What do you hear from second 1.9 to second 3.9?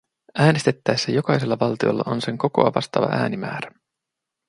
on sen kokoa vastaava äänimäärä.